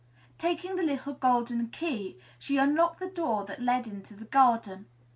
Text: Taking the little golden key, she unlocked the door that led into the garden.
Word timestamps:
Taking 0.39 0.77
the 0.77 0.81
little 0.81 1.13
golden 1.13 1.67
key, 1.67 2.17
she 2.39 2.57
unlocked 2.57 2.99
the 2.99 3.05
door 3.07 3.45
that 3.45 3.61
led 3.61 3.85
into 3.85 4.15
the 4.15 4.25
garden. 4.25 4.87